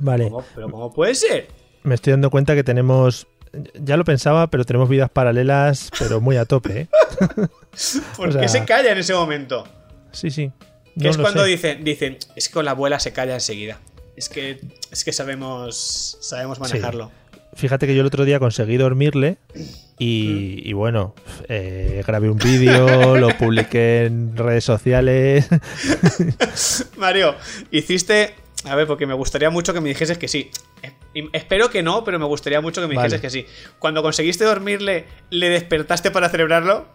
[0.00, 0.32] Vale.
[0.56, 1.46] ¿Pero cómo puede ser?
[1.84, 3.28] Me estoy dando cuenta que tenemos.
[3.74, 6.88] Ya lo pensaba, pero tenemos vidas paralelas, pero muy a tope, ¿eh?
[8.16, 9.68] ¿Por qué se calla en ese momento?
[10.10, 10.50] Sí, sí.
[10.98, 13.78] que es cuando dicen, dicen, es que con la abuela se calla enseguida.
[14.16, 14.58] Es que,
[14.90, 17.12] es que sabemos, sabemos manejarlo.
[17.54, 19.36] Fíjate que yo el otro día conseguí dormirle
[19.98, 21.14] y, bueno,
[21.48, 25.48] eh, grabé un vídeo, lo publiqué en redes sociales.
[26.96, 27.34] Mario,
[27.70, 28.34] hiciste.
[28.64, 30.50] A ver, porque me gustaría mucho que me dijeses que sí.
[31.32, 33.46] Espero que no, pero me gustaría mucho que me dijeses que sí.
[33.78, 36.86] Cuando conseguiste dormirle, ¿le despertaste para celebrarlo?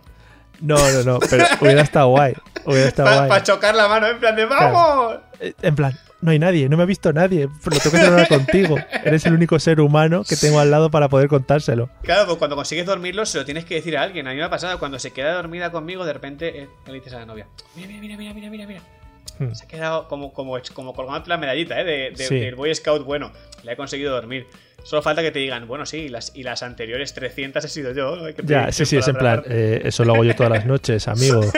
[0.59, 2.33] No, no, no, pero hubiera estado guay.
[2.65, 3.29] Hubiera estado guay.
[3.29, 5.17] Para chocar la mano, en plan de ¡vamos!
[5.39, 8.27] Eh, en plan, no hay nadie, no me ha visto nadie, lo tengo que celebrar
[8.27, 8.75] contigo.
[9.03, 11.89] Eres el único ser humano que tengo al lado para poder contárselo.
[12.03, 14.27] Claro, pues cuando consigues dormirlo se lo tienes que decir a alguien.
[14.27, 17.25] A mí me ha pasado, cuando se queda dormida conmigo, de repente eh, a la
[17.25, 18.96] novia, mira, mira, mira, mira, mira, mira.
[19.39, 19.53] Hmm.
[19.53, 21.83] Se ha quedado como, como, como colgando la medallita, ¿eh?
[21.83, 23.31] De, de, del Boy Scout bueno.
[23.63, 24.47] Le he conseguido dormir.
[24.83, 27.93] Solo falta que te digan, bueno, sí, y las, y las anteriores 300 he sido
[27.93, 28.29] yo.
[28.43, 31.41] ya, sí, sí, es en plan, eh, eso lo hago yo todas las noches, amigo.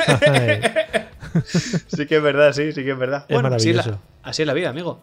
[1.46, 3.26] sí que es verdad, sí, sí que es verdad.
[3.28, 4.00] Es maravilloso.
[4.24, 5.00] Así es, la, vida, amigo.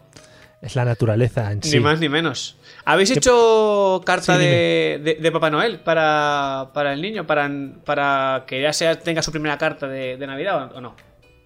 [0.61, 1.77] Es la naturaleza en sí.
[1.77, 2.57] Ni más ni menos.
[2.85, 7.27] ¿Habéis hecho carta de, de, Papá Noel para, para el niño?
[7.27, 7.49] Para,
[7.85, 10.95] para que ya sea, tenga su primera carta de, Navidad o, no?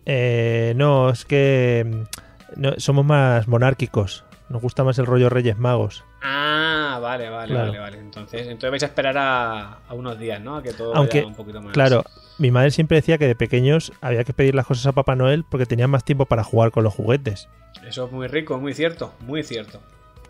[0.06, 4.26] Eh, no, es que mm, no, somos más monárquicos.
[4.50, 6.04] Nos gusta más el rollo Reyes Magos.
[6.22, 7.98] Ah, vale, vale, vale, vale.
[7.98, 10.58] Entonces, entonces vais a esperar a, unos días, ¿no?
[10.58, 11.74] A que todo vaya un poquito más.
[11.74, 12.04] Claro,
[12.38, 15.46] mi madre siempre decía que de pequeños había que pedir las cosas a Papá Noel
[15.50, 17.48] porque tenían más tiempo para jugar con los juguetes.
[17.88, 19.80] Eso es muy rico, muy cierto, muy cierto.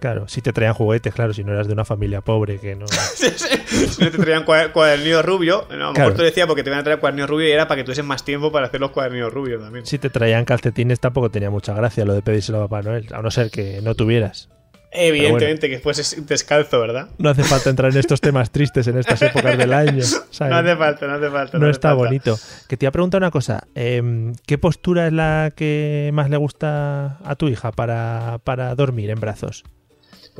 [0.01, 2.87] Claro, si te traían juguetes, claro, si no eras de una familia pobre que no.
[3.13, 6.83] si no te traían cuadernillo rubio, a lo mejor te decía porque te iban a
[6.83, 9.61] traer cuadernillo rubio y era para que tuviesen más tiempo para hacer los cuadernillos rubios
[9.61, 9.85] también.
[9.85, 13.21] Si te traían calcetines tampoco tenía mucha gracia lo de pedírselo a Papá Noel, a
[13.21, 14.49] no ser que no tuvieras.
[14.89, 17.09] Evidentemente que fuese descalzo, ¿verdad?
[17.19, 20.03] No hace falta entrar en estos temas tristes en estas épocas del año.
[20.39, 21.57] No hace falta, no hace falta.
[21.59, 22.03] No, hace está falta.
[22.03, 22.39] bonito.
[22.67, 23.67] Que te iba a preguntar una cosa.
[23.75, 29.11] em, ¿Qué postura es la que más le gusta a tu hija para, para dormir
[29.11, 29.63] en brazos?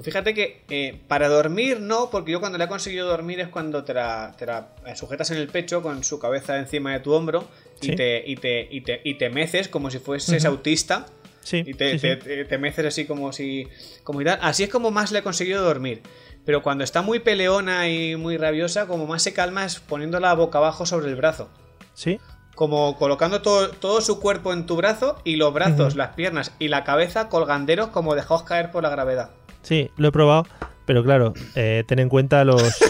[0.04, 3.48] Pues fíjate que eh, para dormir no, porque yo cuando le he conseguido dormir es
[3.50, 7.14] cuando te la, te la, sujetas en el pecho con su cabeza encima de tu
[7.14, 7.48] hombro
[7.82, 11.06] y, te, y, te, y, te, y te meces como si fueses autista.
[11.44, 12.16] Sí, Y te, sí, sí.
[12.24, 13.68] te- te- meces así como si.
[14.04, 14.20] Como.
[14.42, 16.04] Así es como más le he conseguido dormir.
[16.46, 20.60] Pero cuando está muy peleona y muy rabiosa, como más se calma es poniéndola boca
[20.60, 21.50] abajo sobre el brazo.
[21.96, 22.20] ¿Sí?
[22.54, 26.68] Como colocando todo, todo su cuerpo en tu brazo y los brazos, las piernas y
[26.68, 29.32] la cabeza colganderos como dejaos caer por la gravedad.
[29.62, 30.46] Sí, lo he probado.
[30.86, 32.62] Pero claro, eh, ten en cuenta los...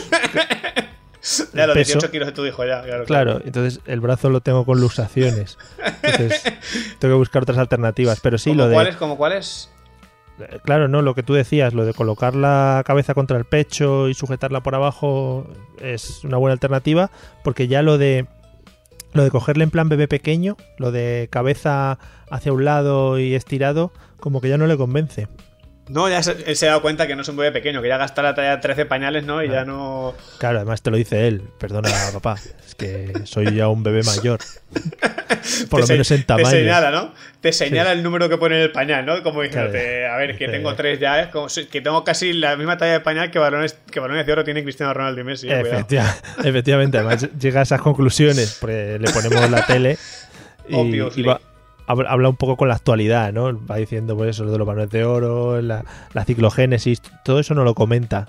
[1.53, 1.99] Ya los peso.
[1.99, 2.81] 18 kilos de tu hijo, ya.
[2.81, 3.05] Claro.
[3.05, 5.59] Claro, entonces el brazo lo tengo con luxaciones.
[6.01, 6.41] Entonces
[6.99, 8.19] tengo que buscar otras alternativas.
[8.21, 8.73] Pero sí, ¿Como lo de...
[8.73, 8.95] cuáles?
[8.95, 9.69] ¿Como cuáles?
[10.39, 14.09] Eh, Claro, no, lo que tú decías, lo de colocar la cabeza contra el pecho
[14.09, 15.45] y sujetarla por abajo
[15.79, 17.11] es una buena alternativa,
[17.43, 18.25] porque ya lo de
[19.13, 21.99] lo de cogerle en plan bebé pequeño, lo de cabeza
[22.31, 25.27] hacia un lado y estirado, como que ya no le convence.
[25.91, 27.89] No, ya se, él se ha dado cuenta que no es un bebé pequeño, que
[27.89, 29.43] ya gasta la talla 13 pañales, ¿no?
[29.43, 30.13] Y ya no.
[30.37, 34.39] Claro, además te lo dice él, perdona papá, es que soy ya un bebé mayor.
[35.69, 36.49] Por Te lo se- menos en tamaño.
[36.49, 37.13] Te señala, ¿no?
[37.41, 39.21] Te señala el número que pone en el pañal, ¿no?
[39.23, 40.13] Como diciéndote, Claro.
[40.13, 42.99] a ver, que tengo tres ya, como si- que tengo casi la misma talla de
[43.01, 45.49] pañal que balones, que balones de oro tiene Cristiano Ronaldo y Messi.
[45.49, 45.59] eh.
[45.61, 49.97] Efectiva- efectivamente, además llega a esas conclusiones, porque le ponemos la tele
[50.69, 51.23] y, Obviously.
[51.23, 51.41] y va- hab-
[51.91, 53.65] habla un poco con la actualidad, ¿no?
[53.65, 57.63] Va diciendo pues eso de los balones de oro, la, la ciclogénesis, todo eso no
[57.63, 58.27] lo comenta.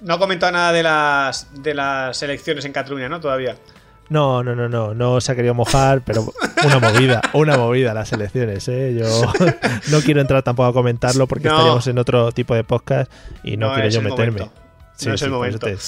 [0.00, 3.20] No ha comentado nada de las, de las elecciones en Cataluña, ¿no?
[3.20, 3.56] Todavía.
[4.10, 6.26] No, no, no, no, no se ha querido mojar, pero
[6.64, 8.94] una movida, una movida las elecciones, ¿eh?
[9.00, 9.06] Yo
[9.90, 11.54] no quiero entrar tampoco a comentarlo porque No.
[11.54, 13.10] estaríamos en otro tipo de podcast
[13.42, 14.50] y no, No quiero yo meterme.
[15.06, 15.58] No es el momento.
[15.58, 15.78] te-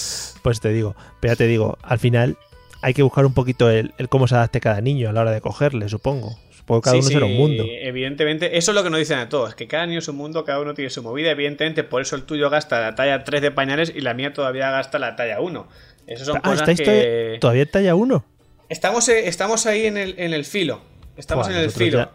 [0.42, 2.38] pues te digo, pero ya te digo, al final
[2.82, 5.30] hay que buscar un poquito el, el cómo se adapte cada niño a la hora
[5.32, 6.38] de cogerle, supongo.
[6.66, 7.64] Supongo que cada Sí, uno sí, será un mundo.
[7.68, 10.44] Evidentemente, eso es lo que nos dicen a todos, que cada niño es un mundo,
[10.44, 11.31] cada uno tiene su movida.
[11.31, 14.70] Evidentemente, por eso el tuyo gasta la talla 3 de pañales y la mía todavía
[14.72, 15.68] gasta la talla 1.
[16.09, 17.38] Esas son Ah, cosas ¿estáis que...
[17.40, 18.24] todavía, en talla 1?
[18.68, 20.81] Estamos, eh, estamos ahí en el, en el filo.
[21.16, 21.98] Estamos en el filo.
[21.98, 22.11] ya-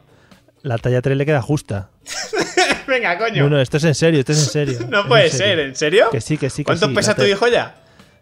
[0.63, 1.89] La talla 3 le queda justa.
[2.87, 3.43] Venga, coño.
[3.43, 4.79] No, no, esto es en serio, esto es en serio.
[4.89, 5.45] No puede en serio.
[5.55, 6.09] ser, ¿en serio?
[6.11, 7.75] Que sí, que sí, que ¿Cuánto sí, pesa tu hijo ya?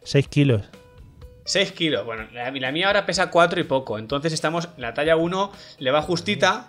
[0.04, 0.62] 6 kilos.
[1.50, 2.06] 6 kilos.
[2.06, 3.98] Bueno, la, la mía ahora pesa 4 y poco.
[3.98, 4.70] Entonces estamos.
[4.78, 6.68] La talla 1 le va justita.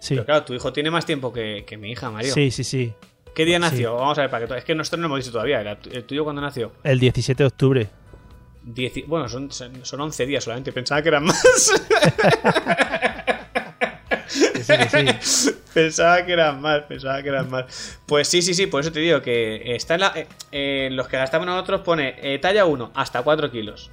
[0.00, 0.14] Sí.
[0.14, 2.34] Pero claro, tu hijo tiene más tiempo que, que mi hija, Mario.
[2.34, 2.92] Sí, sí, sí.
[3.32, 3.94] ¿Qué día nació?
[3.94, 5.60] Vamos a ver, para que Es que nosotros no hemos dicho todavía.
[5.60, 6.72] ¿El, tuyo cuándo nació?
[6.82, 7.88] El 17 de octubre.
[8.66, 10.72] Dieci- Bueno, son, son son 11 días solamente.
[10.72, 11.40] Pensaba que eran más.
[14.28, 15.50] Que sí, que sí.
[15.74, 16.82] pensaba que eran más.
[16.82, 18.00] Pensaba que eran más.
[18.06, 18.66] Pues sí, sí, sí.
[18.66, 20.12] Por eso te digo que está en la.
[20.16, 23.90] eh, eh, los que gastamos nosotros pone eh, talla 1 hasta 4 kilos.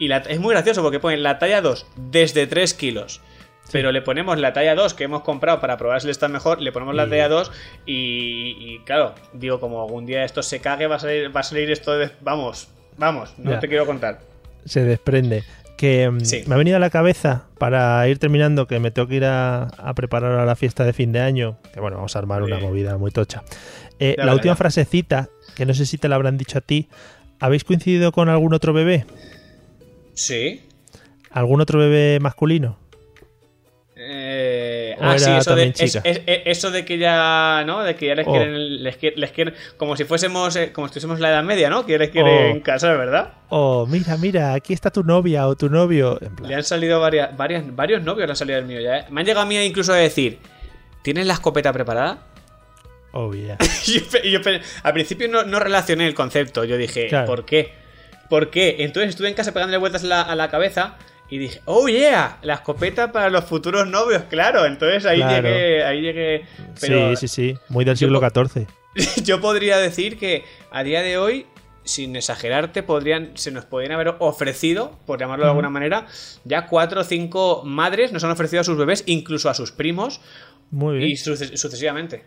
[0.00, 3.20] Y la- es muy gracioso porque pone la talla 2 desde 3 kilos.
[3.70, 6.60] Pero le ponemos la talla 2 que hemos comprado para probar si le está mejor,
[6.60, 7.52] le ponemos la Y- talla 2
[7.86, 11.44] y, y claro, digo, como algún día esto se cague, va a salir, va a
[11.44, 12.10] salir esto de...
[12.20, 13.60] Vamos, vamos, no Ya.
[13.60, 14.18] te quiero contar.
[14.64, 15.44] Se desprende.
[15.76, 16.42] Que mm, Sí.
[16.46, 19.64] me ha venido a la cabeza para ir terminando que me tengo que ir a,
[19.64, 21.56] a preparar a la fiesta de fin de año.
[21.72, 23.44] Que bueno, vamos a armar una movida muy tocha.
[23.98, 26.88] Eh, la verás, última frasecita, que no sé si te la habrán dicho a ti.
[27.38, 29.06] ¿Habéis coincidido con algún otro bebé?
[30.14, 30.62] Sí.
[31.30, 32.78] ¿Algún otro bebé masculino?
[34.02, 37.82] Eh, ¿O ah, sí, eso de, es- eso de que ya, ¿no?
[37.82, 38.30] De que ya les Oh.
[38.32, 41.84] quieren, les, quieren, les quieren- como si fuésemos, eh, como si la Edad Media, ¿no?
[41.84, 42.62] Que les quieren Oh.
[42.62, 43.34] casar, ¿verdad?
[43.50, 46.18] Oh, mira, mira, aquí está tu novia o tu novio.
[46.22, 49.00] En plan, Le han salido varias, varias, varios novios le han salido al mío ya,
[49.00, 49.04] ¿eh?
[49.10, 50.38] Me han llegado a mí incluso a decir,
[51.02, 52.26] ¿tienes la escopeta preparada?
[53.12, 53.58] oh, yeah.
[54.24, 54.40] Yo
[54.84, 56.64] al principio no, no relacioné el concepto.
[56.64, 57.26] Yo dije, Claro.
[57.26, 57.72] ¿por qué?
[58.30, 58.76] ¿Por qué?
[58.78, 60.96] Entonces estuve en casa pegándole vueltas a la, a la cabeza
[61.28, 64.64] y dije, oh yeah, la escopeta para los futuros novios, claro.
[64.64, 65.46] Entonces ahí Claro.
[65.48, 66.44] llegué, ahí llegué.
[66.80, 67.58] Pero Sí, sí, sí.
[67.68, 68.66] Muy del siglo XIV.
[69.24, 71.46] yo podría decir que a día de hoy,
[71.84, 76.06] sin exagerarte, podrían, se nos podrían haber ofrecido, por llamarlo de alguna manera,
[76.44, 80.20] ya cuatro o cinco madres nos han ofrecido a sus bebés, incluso a sus primos,
[80.70, 81.10] Muy bien.
[81.10, 82.24] y suce- sucesivamente.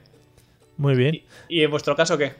[0.77, 1.23] Muy bien.
[1.49, 2.33] ¿Y en vuestro caso qué?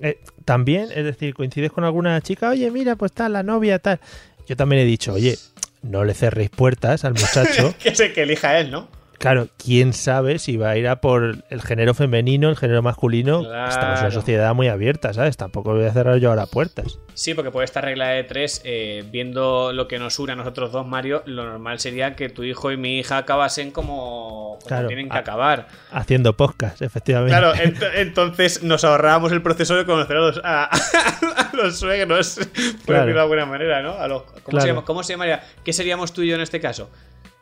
[0.00, 4.00] Eh, también, es decir, coincides con alguna chica, oye, mira, pues tal, la novia, tal.
[4.46, 5.38] Yo también he dicho, oye,
[5.82, 7.74] no le cerréis puertas al muchacho.
[7.82, 8.88] que sé que elija él, ¿no?
[9.18, 13.40] Claro, quién sabe si va a ir a por el género femenino, el género masculino.
[13.42, 13.68] Claro.
[13.68, 15.36] Estamos en una sociedad muy abierta, ¿sabes?
[15.36, 16.98] Tampoco voy a cerrar yo ahora puertas.
[17.14, 20.70] Sí, porque por esta regla de tres, eh, viendo lo que nos une a nosotros
[20.70, 25.18] dos, Mario, lo normal sería que tu hijo y mi hija acabasen como, tienen que
[25.18, 25.66] acabar.
[25.90, 27.36] Haciendo podcast, efectivamente.
[27.36, 30.64] Claro, ent- entonces nos ahorrábamos el proceso de conocer a los, a,
[31.36, 32.46] a los suegros, por
[32.86, 33.00] Claro.
[33.00, 33.94] decirlo de alguna manera, ¿no?
[33.94, 34.60] A los, ¿cómo, Claro.
[34.62, 35.42] se llama- ¿Cómo se llamaría?
[35.64, 36.88] ¿Qué seríamos tú y yo en este caso?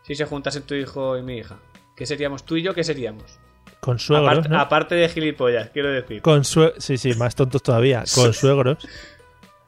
[0.07, 1.57] Si se juntasen tu hijo y mi hija.
[1.97, 2.75] ¿Qué seríamos tú y yo?
[2.75, 3.39] ¿Qué seríamos?
[3.81, 4.61] Con suegros, aparte, ¿no?
[4.61, 6.23] aparte de gilipollas, quiero decir.
[6.23, 8.05] Con Sí, sí, más tontos todavía.
[8.15, 8.87] Con suegros.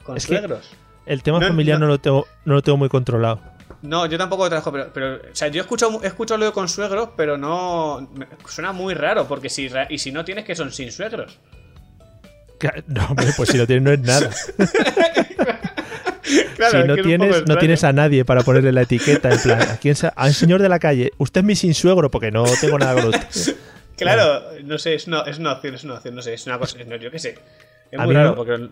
[0.03, 0.69] ¿Con es suegros?
[1.05, 1.85] El tema No, familiar no.
[1.85, 1.93] no.
[1.93, 3.41] lo tengo, no lo tengo muy controlado.
[3.81, 5.15] No, yo tampoco lo trabajo, pero, pero.
[5.31, 8.09] O sea, yo he escuchado, he escuchado lo de con suegros, pero no.
[8.45, 9.69] Suena muy raro, porque si.
[9.89, 11.39] Y si no tienes que son sin suegros.
[12.87, 14.29] No, hombre, pues si no tienes no es nada.
[16.55, 19.77] Claro, si no tienes, no tienes a nadie para ponerle la etiqueta, en plan, ¿a
[19.77, 22.43] quién se- a un señor de la calle, usted es mi sin suegro, porque no
[22.61, 23.55] tengo nada con usted.
[23.99, 26.57] Claro, no sé, es una, es una opción, es una opción, no sé, es una
[26.57, 26.77] cosa.
[26.87, 27.37] No, yo qué sé.
[27.91, 28.69] Es A muy mí raro, no- porque.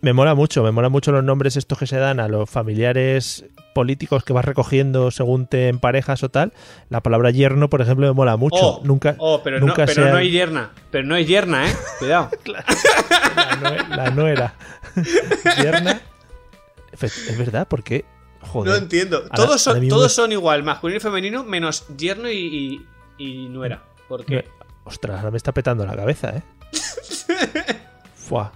[0.00, 3.46] Me mola mucho, me mola mucho los nombres estos que se dan a los familiares
[3.74, 6.52] políticos que vas recogiendo según te emparejas o tal.
[6.90, 8.56] La palabra yerno, por ejemplo, me mola mucho.
[8.60, 10.70] Oh, nunca, oh, pero, nunca no, pero sea- no hay yerna.
[10.90, 11.72] Pero no hay yerna, ¿eh?
[11.98, 12.30] Cuidado.
[12.44, 12.64] la,
[13.60, 14.54] nue- la nuera.
[15.62, 16.00] Yerna.
[17.06, 18.04] Es verdad, ¿por qué?
[18.40, 18.72] Joder.
[18.72, 19.18] No entiendo.
[19.18, 22.86] Ahora- todos, son, mismo todos son igual, masculino y femenino, menos yerno y,
[23.18, 23.82] y, y nuera.
[24.08, 24.44] ¿Por qué?
[24.84, 26.42] Ostras, ahora me está petando la cabeza, ¿eh?
[28.14, 28.52] Fua.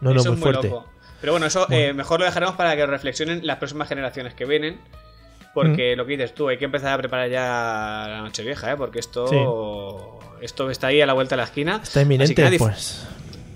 [0.00, 0.68] No, no, Eso muy fuerte.
[0.68, 0.86] loco.
[1.20, 4.74] Pero bueno, eso eh, mejor lo dejaremos para que reflexionen las próximas generaciones que vienen.
[4.76, 5.44] Mm.
[5.54, 8.76] Porque lo que dices tú, hay que empezar a preparar ya la noche vieja, ¿eh?
[8.76, 11.80] Porque esto, esto está ahí a la vuelta de la esquina.
[11.82, 13.06] Está Así inminente, que dif- pues.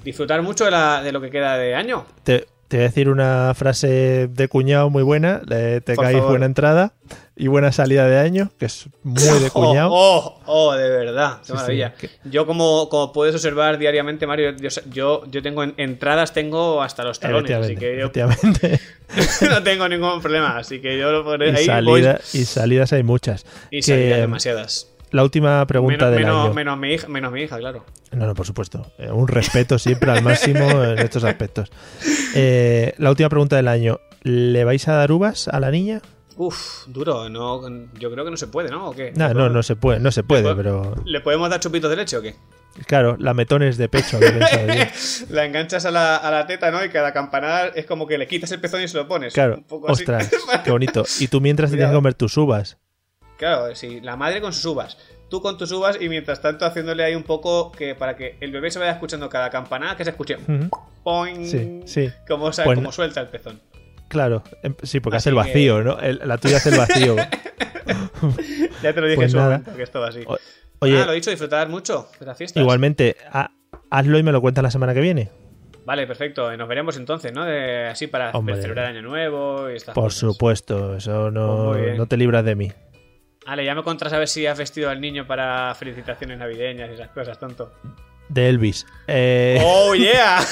[0.04, 2.04] disfrutar mucho de, la- de lo que queda de año.
[2.22, 5.40] Te, te voy a decir una frase de cuñado muy buena.
[5.46, 6.30] le- te Por caes favor.
[6.32, 6.92] buena entrada
[7.36, 9.90] y buena salida de año, que es muy de cuñado.
[9.92, 11.94] Oh, oh, oh, de verdad, qué Sí, maravilla.
[12.00, 14.54] sí, Yo, como, como puedes observar diariamente, Mario,
[14.90, 18.80] yo, yo, tengo en- entradas, tengo hasta los talones, así que yo efectivamente.
[19.48, 20.58] no tengo ningún problema.
[20.58, 21.64] Así que yo lo pondré Y, ahí.
[21.66, 23.44] salida- voy- y salidas hay muchas.
[23.70, 24.88] y Que, salidas demasiadas.
[25.12, 26.54] La última pregunta Menos, del menos, año.
[26.54, 27.84] menos mi hija, menos mi hija, claro.
[28.12, 28.90] No, no, por supuesto.
[28.98, 31.70] Eh, un respeto siempre al máximo en estos aspectos.
[32.34, 34.00] Eh, la última pregunta del año.
[34.22, 36.02] ¿Le vais a dar uvas a la niña?
[36.38, 37.62] Uf, duro, no,
[37.98, 38.88] yo creo que no se puede, ¿no?
[38.88, 39.12] ¿O qué?
[39.16, 42.16] No, no, no se puede, no se puede, pero ¿Le podemos dar chupitos de leche
[42.16, 42.34] o qué?
[42.86, 44.18] claro, la metones de pecho.
[45.30, 46.84] La enganchas a la, a la teta, ¿no?
[46.84, 49.32] Y cada campanada es como que le quitas el pezón y se lo pones.
[49.32, 50.02] Claro, Un poco así.
[50.02, 50.30] ostras,
[50.64, 51.04] qué bonito.
[51.20, 52.76] Y tú mientras te tienes que comer tus uvas.
[53.38, 54.96] Claro, sí, la madre con sus uvas.
[55.28, 58.52] Tú con tus uvas y mientras tanto haciéndole ahí un poco que para que el
[58.52, 60.36] bebé se vaya escuchando cada campanada que se escuche.
[60.36, 60.68] Ujú.
[61.02, 62.10] Poing, Sí, sí.
[62.28, 63.60] Como, Pues como suelta el pezón.
[64.08, 65.98] Claro, em- sí, porque hace el que- vacío, ¿no?
[65.98, 67.16] El- la tuya hace el vacío.
[68.82, 69.50] Ya te lo dije Pues en su nada.
[69.58, 70.20] momento, que esto va así.
[70.26, 70.36] O-
[70.80, 72.60] Oye, ah, lo he dicho, disfrutar mucho de las fiestas.
[72.60, 73.50] igualmente, ha-
[73.90, 75.30] hazlo y me lo cuentas la semana que viene.
[75.84, 76.54] Vale, perfecto.
[76.56, 77.44] Nos veremos entonces, ¿no?
[77.44, 78.56] De, así para Hombre.
[78.60, 80.18] celebrar Año Nuevo y estas Por cosas.
[80.20, 82.72] supuesto, eso no, Pues no te libras de mí.
[83.46, 86.94] Vale, ya me contarás a ver si has vestido al niño para felicitaciones navideñas y
[86.94, 87.72] esas cosas, tonto.
[88.28, 88.86] De Elvis.
[89.06, 90.40] Eh, ¡Oh, yeah!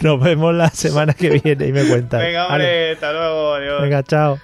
[0.00, 2.20] Nos vemos la semana que viene y me cuentas.
[2.20, 2.92] Venga, Vale.
[2.92, 3.82] hasta luego, adiós.
[3.82, 4.38] Venga, chao.